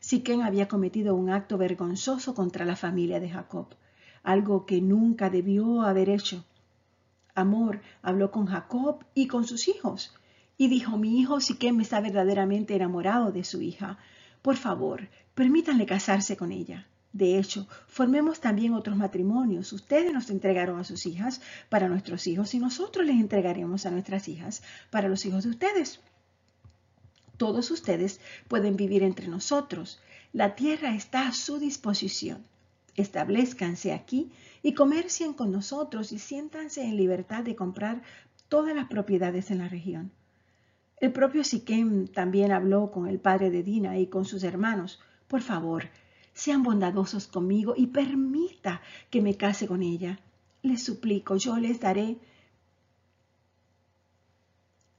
Siquén 0.00 0.42
había 0.42 0.66
cometido 0.66 1.14
un 1.14 1.30
acto 1.30 1.56
vergonzoso 1.56 2.34
contra 2.34 2.64
la 2.64 2.74
familia 2.74 3.20
de 3.20 3.30
Jacob, 3.30 3.68
algo 4.24 4.66
que 4.66 4.80
nunca 4.80 5.30
debió 5.30 5.82
haber 5.82 6.08
hecho. 6.08 6.44
Amor 7.36 7.80
habló 8.02 8.32
con 8.32 8.46
Jacob 8.46 9.04
y 9.14 9.28
con 9.28 9.46
sus 9.46 9.68
hijos 9.68 10.12
y 10.58 10.66
dijo, 10.66 10.98
mi 10.98 11.20
hijo 11.20 11.40
Siquén 11.40 11.80
está 11.80 12.00
verdaderamente 12.00 12.74
enamorado 12.74 13.30
de 13.30 13.44
su 13.44 13.62
hija. 13.62 13.98
Por 14.42 14.56
favor, 14.56 15.08
permítanle 15.34 15.86
casarse 15.86 16.36
con 16.36 16.50
ella. 16.50 16.88
De 17.12 17.38
hecho, 17.38 17.66
formemos 17.88 18.40
también 18.40 18.74
otros 18.74 18.96
matrimonios. 18.96 19.72
Ustedes 19.72 20.12
nos 20.12 20.30
entregaron 20.30 20.78
a 20.78 20.84
sus 20.84 21.06
hijas 21.06 21.40
para 21.68 21.88
nuestros 21.88 22.26
hijos 22.26 22.54
y 22.54 22.60
nosotros 22.60 23.04
les 23.04 23.16
entregaremos 23.16 23.84
a 23.84 23.90
nuestras 23.90 24.28
hijas 24.28 24.62
para 24.90 25.08
los 25.08 25.26
hijos 25.26 25.44
de 25.44 25.50
ustedes. 25.50 26.00
Todos 27.36 27.70
ustedes 27.70 28.20
pueden 28.48 28.76
vivir 28.76 29.02
entre 29.02 29.26
nosotros. 29.26 30.00
La 30.32 30.54
tierra 30.54 30.94
está 30.94 31.26
a 31.26 31.32
su 31.32 31.58
disposición. 31.58 32.44
Establezcanse 32.96 33.92
aquí 33.92 34.30
y 34.62 34.74
comercien 34.74 35.32
con 35.32 35.50
nosotros 35.50 36.12
y 36.12 36.18
siéntanse 36.18 36.84
en 36.84 36.96
libertad 36.96 37.42
de 37.42 37.56
comprar 37.56 38.02
todas 38.48 38.76
las 38.76 38.88
propiedades 38.88 39.50
en 39.50 39.58
la 39.58 39.68
región. 39.68 40.12
El 40.98 41.12
propio 41.12 41.42
Siquem 41.42 42.06
también 42.08 42.52
habló 42.52 42.90
con 42.90 43.08
el 43.08 43.18
padre 43.18 43.50
de 43.50 43.62
Dina 43.62 43.98
y 43.98 44.08
con 44.08 44.26
sus 44.26 44.44
hermanos. 44.44 45.00
Por 45.28 45.40
favor, 45.40 45.88
sean 46.32 46.62
bondadosos 46.62 47.26
conmigo 47.26 47.74
y 47.76 47.88
permita 47.88 48.80
que 49.10 49.20
me 49.20 49.36
case 49.36 49.66
con 49.66 49.82
ella. 49.82 50.20
Les 50.62 50.82
suplico, 50.82 51.36
yo 51.36 51.56
les 51.56 51.80
daré 51.80 52.18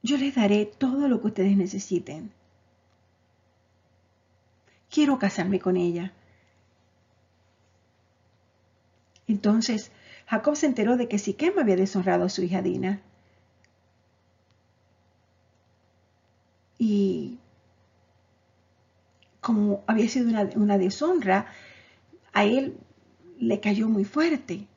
yo 0.02 0.16
les 0.16 0.34
daré 0.34 0.66
todo 0.66 1.08
lo 1.08 1.20
que 1.20 1.28
ustedes 1.28 1.56
necesiten. 1.56 2.32
Quiero 4.90 5.18
casarme 5.18 5.60
con 5.60 5.76
ella. 5.76 6.12
Entonces 9.28 9.92
Jacob 10.26 10.56
se 10.56 10.66
enteró 10.66 10.96
de 10.96 11.08
que 11.08 11.18
Siquem 11.18 11.58
había 11.58 11.76
deshonrado 11.76 12.24
a 12.24 12.28
su 12.28 12.42
hija 12.42 12.62
Dina. 12.62 13.00
Y 16.78 17.38
como 19.42 19.84
había 19.86 20.08
sido 20.08 20.30
una, 20.30 20.48
una 20.54 20.78
deshonra, 20.78 21.46
a 22.32 22.44
él 22.44 22.78
le 23.38 23.60
cayó 23.60 23.88
muy 23.88 24.04
fuerte, 24.04 24.68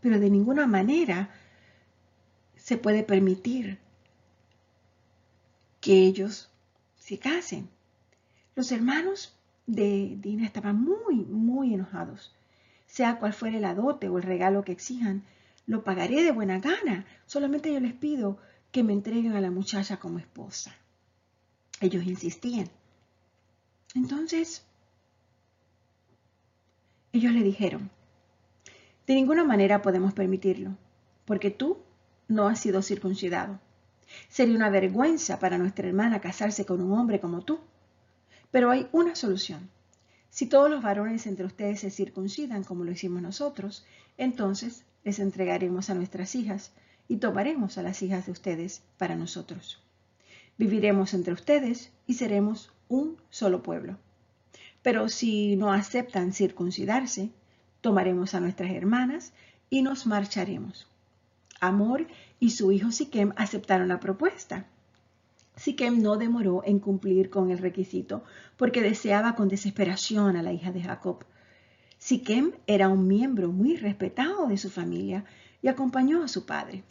pero 0.00 0.20
de 0.20 0.30
ninguna 0.30 0.68
manera 0.68 1.30
se 2.56 2.76
puede 2.76 3.02
permitir 3.02 3.78
que 5.80 6.04
ellos 6.04 6.50
se 6.96 7.18
casen. 7.18 7.68
Los 8.54 8.70
hermanos 8.70 9.34
de 9.66 10.16
Dina 10.20 10.44
estaban 10.44 10.80
muy, 10.80 11.16
muy 11.24 11.74
enojados. 11.74 12.34
Sea 12.86 13.18
cual 13.18 13.32
fuere 13.32 13.58
la 13.58 13.74
dote 13.74 14.08
o 14.08 14.18
el 14.18 14.24
regalo 14.24 14.64
que 14.64 14.72
exijan, 14.72 15.22
lo 15.66 15.82
pagaré 15.82 16.22
de 16.22 16.32
buena 16.32 16.58
gana. 16.58 17.06
Solamente 17.26 17.72
yo 17.72 17.80
les 17.80 17.94
pido 17.94 18.38
que 18.70 18.82
me 18.82 18.92
entreguen 18.92 19.32
a 19.32 19.40
la 19.40 19.50
muchacha 19.50 19.98
como 19.98 20.18
esposa. 20.18 20.74
Ellos 21.80 22.04
insistían. 22.04 22.68
Entonces, 23.94 24.64
ellos 27.12 27.32
le 27.32 27.42
dijeron, 27.42 27.90
de 29.06 29.14
ninguna 29.14 29.42
manera 29.42 29.82
podemos 29.82 30.12
permitirlo, 30.12 30.76
porque 31.24 31.50
tú 31.50 31.78
no 32.28 32.46
has 32.46 32.60
sido 32.60 32.82
circuncidado. 32.82 33.58
Sería 34.28 34.54
una 34.54 34.70
vergüenza 34.70 35.40
para 35.40 35.58
nuestra 35.58 35.88
hermana 35.88 36.20
casarse 36.20 36.64
con 36.64 36.80
un 36.80 36.92
hombre 36.92 37.20
como 37.20 37.42
tú. 37.42 37.60
Pero 38.50 38.70
hay 38.70 38.88
una 38.92 39.14
solución. 39.16 39.68
Si 40.30 40.46
todos 40.46 40.70
los 40.70 40.82
varones 40.82 41.26
entre 41.26 41.44
ustedes 41.44 41.80
se 41.80 41.90
circuncidan 41.90 42.62
como 42.62 42.84
lo 42.84 42.92
hicimos 42.92 43.22
nosotros, 43.22 43.84
entonces 44.16 44.84
les 45.02 45.18
entregaremos 45.18 45.90
a 45.90 45.94
nuestras 45.94 46.34
hijas 46.36 46.72
y 47.08 47.16
tomaremos 47.16 47.78
a 47.78 47.82
las 47.82 48.02
hijas 48.02 48.26
de 48.26 48.32
ustedes 48.32 48.82
para 48.96 49.16
nosotros. 49.16 49.82
Viviremos 50.60 51.14
entre 51.14 51.32
ustedes 51.32 51.90
y 52.06 52.12
seremos 52.12 52.70
un 52.86 53.16
solo 53.30 53.62
pueblo. 53.62 53.96
Pero 54.82 55.08
si 55.08 55.56
no 55.56 55.72
aceptan 55.72 56.34
circuncidarse, 56.34 57.30
tomaremos 57.80 58.34
a 58.34 58.40
nuestras 58.40 58.70
hermanas 58.72 59.32
y 59.70 59.80
nos 59.80 60.04
marcharemos. 60.04 60.86
Amor 61.62 62.06
y 62.38 62.50
su 62.50 62.72
hijo 62.72 62.90
Siquem 62.90 63.32
aceptaron 63.36 63.88
la 63.88 64.00
propuesta. 64.00 64.66
Siquem 65.56 66.02
no 66.02 66.18
demoró 66.18 66.62
en 66.66 66.78
cumplir 66.78 67.30
con 67.30 67.50
el 67.50 67.56
requisito 67.56 68.22
porque 68.58 68.82
deseaba 68.82 69.36
con 69.36 69.48
desesperación 69.48 70.36
a 70.36 70.42
la 70.42 70.52
hija 70.52 70.72
de 70.72 70.82
Jacob. 70.82 71.24
Siquem 71.96 72.52
era 72.66 72.90
un 72.90 73.08
miembro 73.08 73.50
muy 73.50 73.76
respetado 73.78 74.46
de 74.46 74.58
su 74.58 74.68
familia 74.68 75.24
y 75.62 75.68
acompañó 75.68 76.22
a 76.22 76.28
su 76.28 76.44
padre. 76.44 76.84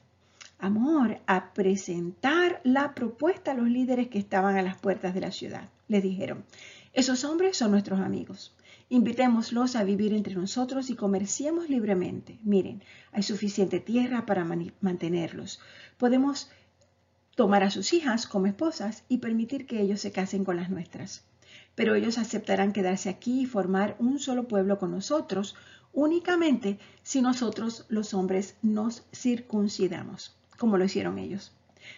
Amor 0.61 1.21
a 1.25 1.53
presentar 1.53 2.59
la 2.65 2.93
propuesta 2.93 3.51
a 3.51 3.53
los 3.53 3.69
líderes 3.69 4.09
que 4.09 4.19
estaban 4.19 4.57
a 4.57 4.61
las 4.61 4.75
puertas 4.75 5.13
de 5.13 5.21
la 5.21 5.31
ciudad. 5.31 5.69
Les 5.87 6.03
dijeron, 6.03 6.43
esos 6.91 7.23
hombres 7.23 7.55
son 7.55 7.71
nuestros 7.71 8.01
amigos. 8.01 8.53
Invitémoslos 8.89 9.77
a 9.77 9.85
vivir 9.85 10.13
entre 10.13 10.35
nosotros 10.35 10.89
y 10.89 10.95
comerciemos 10.95 11.69
libremente. 11.69 12.39
Miren, 12.43 12.83
hay 13.13 13.23
suficiente 13.23 13.79
tierra 13.79 14.25
para 14.25 14.43
mantenerlos. 14.81 15.61
Podemos 15.97 16.51
tomar 17.35 17.63
a 17.63 17.71
sus 17.71 17.93
hijas 17.93 18.27
como 18.27 18.47
esposas 18.47 19.05
y 19.07 19.19
permitir 19.19 19.65
que 19.65 19.79
ellos 19.79 20.01
se 20.01 20.11
casen 20.11 20.43
con 20.43 20.57
las 20.57 20.69
nuestras. 20.69 21.23
Pero 21.73 21.95
ellos 21.95 22.17
aceptarán 22.17 22.73
quedarse 22.73 23.07
aquí 23.07 23.43
y 23.43 23.45
formar 23.45 23.95
un 23.97 24.19
solo 24.19 24.49
pueblo 24.49 24.77
con 24.77 24.91
nosotros 24.91 25.55
únicamente 25.93 26.79
si 27.01 27.21
nosotros 27.21 27.85
los 27.87 28.13
hombres 28.13 28.57
nos 28.61 29.03
circuncidamos. 29.13 30.35
Como 30.59 30.77
lo 30.77 30.85
hicieron 30.85 31.17
ellos. 31.17 31.53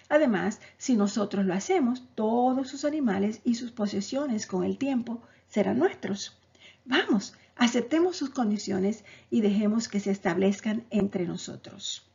Además, 0.08 0.62
si 0.78 0.96
nosotros 0.96 1.46
lo 1.46 1.54
hacemos, 1.54 2.04
todos 2.16 2.70
sus 2.70 2.86
animales 2.86 3.42
y 3.44 3.56
sus 3.56 3.72
posesiones 3.72 4.48
con 4.48 4.64
el 4.64 4.78
tiempo 4.78 5.22
serán 5.48 5.80
nuestros. 5.80 6.38
Vamos, 6.86 7.34
aceptemos 7.56 8.16
sus 8.16 8.30
condiciones 8.30 9.04
y 9.30 9.42
dejemos 9.42 9.90
que 9.90 10.00
se 10.00 10.12
establezcan 10.12 10.86
entre 10.92 11.26
nosotros. 11.26 12.06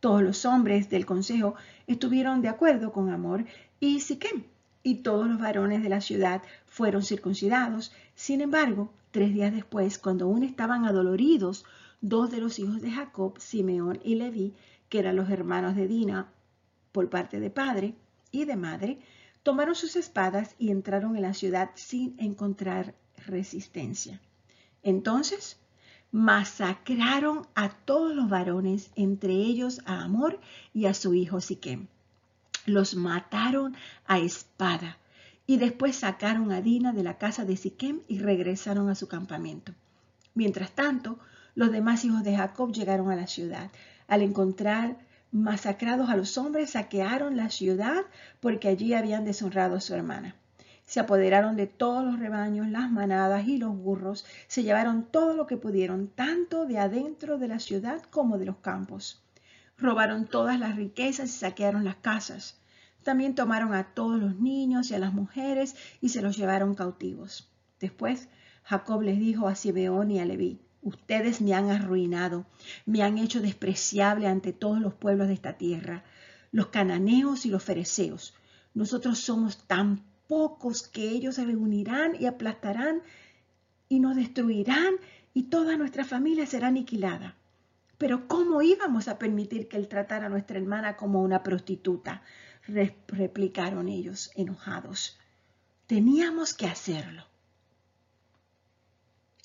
Todos 0.00 0.22
los 0.22 0.44
hombres 0.44 0.88
del 0.88 1.04
consejo 1.04 1.56
estuvieron 1.86 2.40
de 2.40 2.48
acuerdo 2.48 2.92
con 2.92 3.10
Amor 3.10 3.44
y 3.80 4.00
Siquem, 4.00 4.44
y 4.82 4.96
todos 4.96 5.26
los 5.26 5.40
varones 5.40 5.82
de 5.82 5.88
la 5.88 6.00
ciudad 6.00 6.42
fueron 6.66 7.02
circuncidados. 7.02 7.92
Sin 8.14 8.40
embargo, 8.40 8.92
tres 9.10 9.34
días 9.34 9.52
después, 9.52 9.98
cuando 9.98 10.26
aún 10.26 10.44
estaban 10.44 10.84
adoloridos, 10.84 11.64
dos 12.00 12.30
de 12.30 12.38
los 12.38 12.58
hijos 12.60 12.80
de 12.80 12.92
Jacob, 12.92 13.38
Simeón 13.40 13.98
y 14.04 14.14
Leví, 14.14 14.54
que 14.88 14.98
eran 14.98 15.16
los 15.16 15.30
hermanos 15.30 15.76
de 15.76 15.88
Dina 15.88 16.32
por 16.92 17.10
parte 17.10 17.40
de 17.40 17.50
padre 17.50 17.94
y 18.30 18.44
de 18.44 18.56
madre, 18.56 18.98
tomaron 19.42 19.74
sus 19.74 19.96
espadas 19.96 20.54
y 20.58 20.70
entraron 20.70 21.16
en 21.16 21.22
la 21.22 21.34
ciudad 21.34 21.70
sin 21.74 22.14
encontrar 22.18 22.94
resistencia. 23.26 24.20
Entonces 24.82 25.58
masacraron 26.12 27.46
a 27.54 27.70
todos 27.70 28.14
los 28.14 28.28
varones, 28.28 28.90
entre 28.94 29.32
ellos 29.32 29.80
a 29.84 30.02
Amor 30.02 30.40
y 30.72 30.86
a 30.86 30.94
su 30.94 31.14
hijo 31.14 31.40
Siquem. 31.40 31.88
Los 32.64 32.94
mataron 32.94 33.76
a 34.06 34.18
espada 34.18 34.98
y 35.46 35.58
después 35.58 35.96
sacaron 35.96 36.52
a 36.52 36.60
Dina 36.60 36.92
de 36.92 37.02
la 37.02 37.18
casa 37.18 37.44
de 37.44 37.56
Siquem 37.56 38.00
y 38.08 38.18
regresaron 38.18 38.88
a 38.88 38.94
su 38.94 39.08
campamento. 39.08 39.72
Mientras 40.34 40.72
tanto, 40.72 41.18
los 41.54 41.70
demás 41.70 42.04
hijos 42.04 42.24
de 42.24 42.36
Jacob 42.36 42.72
llegaron 42.72 43.10
a 43.10 43.16
la 43.16 43.26
ciudad. 43.26 43.70
Al 44.08 44.22
encontrar 44.22 44.98
masacrados 45.32 46.08
a 46.08 46.16
los 46.16 46.38
hombres, 46.38 46.70
saquearon 46.70 47.36
la 47.36 47.50
ciudad 47.50 48.04
porque 48.40 48.68
allí 48.68 48.94
habían 48.94 49.24
deshonrado 49.24 49.76
a 49.76 49.80
su 49.80 49.94
hermana. 49.94 50.36
Se 50.84 51.00
apoderaron 51.00 51.56
de 51.56 51.66
todos 51.66 52.04
los 52.04 52.20
rebaños, 52.20 52.68
las 52.68 52.90
manadas 52.90 53.48
y 53.48 53.58
los 53.58 53.76
burros, 53.76 54.24
se 54.46 54.62
llevaron 54.62 55.04
todo 55.04 55.34
lo 55.34 55.46
que 55.48 55.56
pudieron, 55.56 56.06
tanto 56.06 56.64
de 56.64 56.78
adentro 56.78 57.38
de 57.38 57.48
la 57.48 57.58
ciudad 57.58 58.02
como 58.02 58.38
de 58.38 58.46
los 58.46 58.58
campos. 58.58 59.24
Robaron 59.76 60.26
todas 60.26 60.60
las 60.60 60.76
riquezas 60.76 61.28
y 61.28 61.38
saquearon 61.38 61.84
las 61.84 61.96
casas. 61.96 62.60
También 63.02 63.34
tomaron 63.34 63.74
a 63.74 63.94
todos 63.94 64.20
los 64.20 64.36
niños 64.36 64.90
y 64.90 64.94
a 64.94 64.98
las 64.98 65.12
mujeres 65.12 65.74
y 66.00 66.10
se 66.10 66.22
los 66.22 66.36
llevaron 66.36 66.74
cautivos. 66.74 67.50
Después 67.80 68.28
Jacob 68.62 69.02
les 69.02 69.18
dijo 69.18 69.48
a 69.48 69.54
Simeón 69.56 70.10
y 70.12 70.20
a 70.20 70.24
Leví, 70.24 70.60
ustedes 70.86 71.40
me 71.40 71.52
han 71.52 71.68
arruinado, 71.70 72.46
me 72.86 73.02
han 73.02 73.18
hecho 73.18 73.40
despreciable 73.40 74.28
ante 74.28 74.52
todos 74.52 74.80
los 74.80 74.94
pueblos 74.94 75.26
de 75.26 75.34
esta 75.34 75.54
tierra, 75.54 76.04
los 76.52 76.68
cananeos 76.68 77.44
y 77.44 77.50
los 77.50 77.64
fereceos. 77.64 78.34
Nosotros 78.72 79.18
somos 79.18 79.66
tan 79.66 80.04
pocos 80.28 80.86
que 80.86 81.08
ellos 81.08 81.34
se 81.34 81.44
reunirán 81.44 82.14
y 82.18 82.26
aplastarán 82.26 83.02
y 83.88 83.98
nos 83.98 84.14
destruirán 84.14 84.94
y 85.34 85.44
toda 85.44 85.76
nuestra 85.76 86.04
familia 86.04 86.46
será 86.46 86.68
aniquilada. 86.68 87.34
Pero 87.98 88.28
¿cómo 88.28 88.62
íbamos 88.62 89.08
a 89.08 89.18
permitir 89.18 89.68
que 89.68 89.78
él 89.78 89.88
tratara 89.88 90.26
a 90.26 90.30
nuestra 90.30 90.58
hermana 90.58 90.96
como 90.96 91.20
una 91.22 91.42
prostituta? 91.42 92.22
replicaron 93.08 93.88
ellos 93.88 94.32
enojados. 94.34 95.16
Teníamos 95.86 96.52
que 96.52 96.66
hacerlo. 96.66 97.24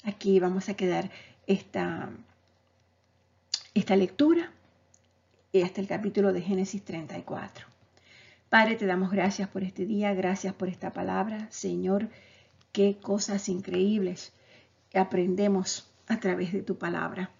Aquí 0.03 0.39
vamos 0.39 0.69
a 0.69 0.73
quedar 0.73 1.11
esta, 1.47 2.09
esta 3.73 3.95
lectura 3.95 4.51
y 5.51 5.61
hasta 5.61 5.81
el 5.81 5.87
capítulo 5.87 6.33
de 6.33 6.41
Génesis 6.41 6.83
34. 6.83 7.65
Padre, 8.49 8.75
te 8.75 8.85
damos 8.85 9.11
gracias 9.11 9.47
por 9.49 9.63
este 9.63 9.85
día, 9.85 10.13
gracias 10.13 10.53
por 10.53 10.67
esta 10.67 10.91
palabra. 10.91 11.47
Señor, 11.51 12.09
qué 12.71 12.97
cosas 13.01 13.47
increíbles 13.49 14.33
aprendemos 14.93 15.89
a 16.07 16.19
través 16.19 16.51
de 16.51 16.61
tu 16.61 16.77
palabra. 16.77 17.31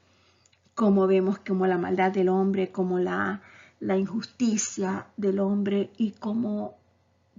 Cómo 0.73 1.07
vemos 1.07 1.39
como 1.39 1.67
la 1.67 1.77
maldad 1.77 2.11
del 2.11 2.29
hombre, 2.29 2.71
como 2.71 2.99
la, 2.99 3.41
la 3.79 3.97
injusticia 3.97 5.07
del 5.17 5.39
hombre 5.39 5.91
y 5.97 6.11
cómo, 6.11 6.77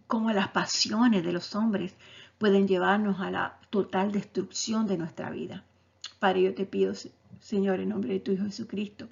cómo 0.07 0.33
las 0.33 0.49
pasiones 0.49 1.25
de 1.25 1.33
los 1.33 1.55
hombres 1.55 1.95
pueden 2.39 2.69
llevarnos 2.69 3.21
a 3.21 3.31
la 3.31 3.59
total 3.71 4.13
destrucción 4.13 4.87
de 4.87 4.99
nuestra 4.99 5.31
vida. 5.31 5.65
Padre, 6.23 6.43
yo 6.43 6.55
te 6.55 6.67
pido, 6.67 6.95
Señor, 7.41 7.81
en 7.81 7.89
nombre 7.89 8.13
de 8.13 8.21
tu 8.21 8.31
Hijo 8.31 8.45
Jesucristo, 8.45 9.09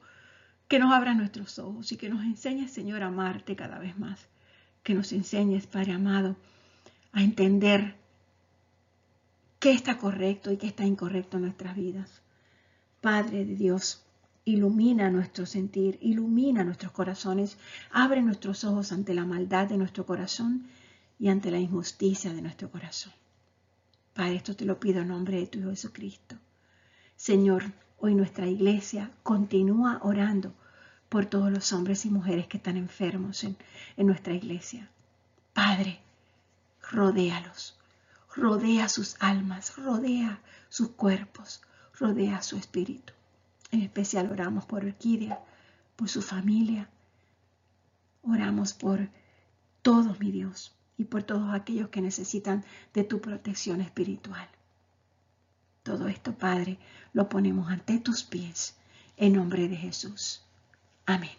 que 0.69 0.79
nos 0.79 0.93
abra 0.93 1.13
nuestros 1.13 1.59
ojos 1.59 1.91
y 1.91 1.97
que 1.97 2.09
nos 2.09 2.23
enseñes, 2.23 2.71
Señor, 2.71 3.03
a 3.03 3.09
amarte 3.09 3.57
cada 3.57 3.81
vez 3.81 3.99
más 3.99 4.29
que 4.85 4.95
nos 4.95 5.11
enseñes, 5.11 5.67
Padre 5.67 5.95
amado, 5.95 6.37
a 7.11 7.25
entender 7.25 7.97
qué 9.59 9.73
está 9.73 9.99
correcto 9.99 10.53
y 10.53 10.57
qué 10.57 10.69
está 10.69 10.87
incorrecto 10.87 11.39
en 11.39 11.43
nuestras 11.47 11.75
vidas. 11.75 12.23
Padre 13.01 13.45
de 13.45 13.57
Dios, 13.57 14.05
ilumina 14.45 15.11
nuestro 15.11 15.47
sentir, 15.47 15.99
ilumina 16.03 16.63
nuestros 16.63 16.93
corazones, 16.93 17.57
abre 17.91 18.23
nuestros 18.23 18.63
ojos 18.63 18.93
ante 18.93 19.15
la 19.15 19.25
maldad 19.25 19.67
de 19.67 19.79
nuestro 19.79 20.07
corazón 20.07 20.69
y 21.19 21.27
ante 21.27 21.51
la 21.51 21.59
injusticia 21.59 22.33
de 22.33 22.43
nuestro 22.43 22.71
corazón. 22.71 23.13
Padre, 24.15 24.37
esto 24.37 24.55
te 24.55 24.65
lo 24.65 24.79
pido 24.79 25.01
en 25.01 25.09
nombre 25.09 25.39
de 25.39 25.49
tu 25.49 25.59
Hijo 25.59 25.71
Jesucristo. 25.71 26.37
Señor, 27.21 27.65
hoy 27.99 28.15
nuestra 28.15 28.47
iglesia 28.47 29.11
continúa 29.23 30.01
orando 30.03 30.55
por 31.11 31.27
todos 31.27 31.53
los 31.53 31.71
hombres 31.75 32.07
y 32.07 32.11
mujeres 32.11 32.47
que 32.47 32.57
están 32.57 32.79
enfermos 32.79 33.45
en, 33.45 33.59
nuestra 33.99 34.33
iglesia. 34.33 34.89
Padre, 35.53 36.01
rodéalos, 36.91 37.79
rodea 38.35 38.89
sus 38.89 39.17
almas, 39.21 39.77
rodea 39.77 40.41
sus 40.71 40.93
cuerpos, 40.93 41.61
rodea 41.99 42.41
su 42.41 42.57
espíritu. 42.57 43.13
En 43.71 43.83
especial 43.83 44.33
oramos 44.33 44.65
por 44.65 44.87
Orquídea, 44.87 45.39
por 45.97 46.09
su 46.09 46.23
familia. 46.23 46.89
Oramos 48.23 48.73
por 48.73 49.11
todos, 49.83 50.19
mi 50.21 50.31
Dios, 50.31 50.75
y 50.97 51.05
por 51.05 51.23
todos 51.23 51.53
aquellos 51.53 51.91
que 51.91 52.01
necesitan 52.01 52.65
de 52.95 53.05
tu 53.05 53.21
protección 53.21 53.83
espiritual. 53.83 54.49
Todo 55.91 56.07
esto, 56.07 56.33
Padre, 56.33 56.79
lo 57.13 57.29
ponemos 57.29 57.69
ante 57.69 57.99
tus 57.99 58.23
pies, 58.23 58.77
en 59.17 59.33
nombre 59.33 59.67
de 59.67 59.75
Jesús. 59.77 60.41
Amén. 61.05 61.37